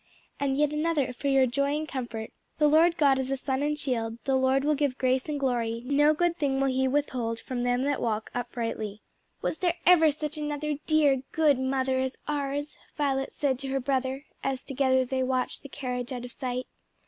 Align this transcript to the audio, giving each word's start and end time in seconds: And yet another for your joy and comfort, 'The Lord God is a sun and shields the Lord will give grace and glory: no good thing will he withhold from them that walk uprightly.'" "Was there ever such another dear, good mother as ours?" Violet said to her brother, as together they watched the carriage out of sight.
And 0.39 0.57
yet 0.57 0.73
another 0.73 1.13
for 1.13 1.27
your 1.27 1.45
joy 1.45 1.77
and 1.77 1.87
comfort, 1.87 2.31
'The 2.57 2.67
Lord 2.67 2.97
God 2.97 3.19
is 3.19 3.29
a 3.29 3.37
sun 3.37 3.61
and 3.61 3.77
shields 3.77 4.17
the 4.23 4.35
Lord 4.35 4.63
will 4.63 4.73
give 4.73 4.97
grace 4.97 5.29
and 5.29 5.39
glory: 5.39 5.83
no 5.85 6.15
good 6.15 6.35
thing 6.37 6.59
will 6.59 6.69
he 6.69 6.87
withhold 6.87 7.37
from 7.39 7.61
them 7.61 7.83
that 7.83 8.01
walk 8.01 8.31
uprightly.'" 8.33 9.03
"Was 9.43 9.59
there 9.59 9.75
ever 9.85 10.11
such 10.11 10.39
another 10.39 10.73
dear, 10.87 11.21
good 11.33 11.59
mother 11.59 11.99
as 11.99 12.17
ours?" 12.27 12.79
Violet 12.97 13.31
said 13.31 13.59
to 13.59 13.67
her 13.67 13.79
brother, 13.79 14.25
as 14.43 14.63
together 14.63 15.05
they 15.05 15.21
watched 15.21 15.61
the 15.61 15.69
carriage 15.69 16.11
out 16.11 16.25
of 16.25 16.31
sight. 16.31 16.65